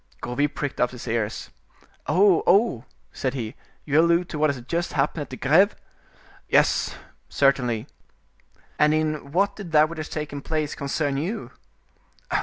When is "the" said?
5.29-5.37